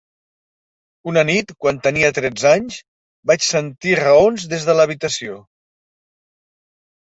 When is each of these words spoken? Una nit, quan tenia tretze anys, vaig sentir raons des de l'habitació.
Una 1.11 1.23
nit, 1.29 1.51
quan 1.65 1.77
tenia 1.87 2.09
tretze 2.19 2.47
anys, 2.53 2.77
vaig 3.33 3.45
sentir 3.49 3.93
raons 4.01 4.47
des 4.55 4.67
de 4.71 4.77
l'habitació. 4.79 5.37